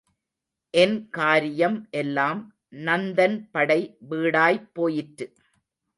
என் 0.73 1.09
காரியம் 1.09 1.87
எல்லாம் 1.91 2.41
நந்தன் 2.79 3.37
படை 3.51 3.79
வீடாய்ப் 4.09 4.67
போயிற்று. 4.73 5.27